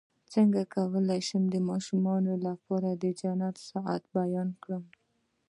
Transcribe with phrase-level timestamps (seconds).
[0.33, 4.83] څنګه کولی شم د ماشومانو لپاره د جنت ساعت بیان کړم